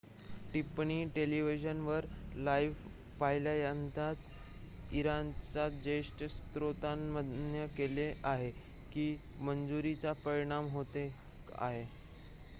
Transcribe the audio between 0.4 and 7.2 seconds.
टिप्पणी टेलिव्हिजनवर लाइव्ह पहिल्यांदाच इराणच्या ज्येष्ठ स्त्रोतांनी